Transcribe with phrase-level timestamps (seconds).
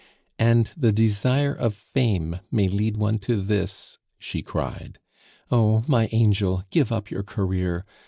[0.39, 4.97] "And the desire of fame may lead one to this!" she cried.
[5.51, 5.83] "Oh!
[5.87, 7.85] my angel, give up your career.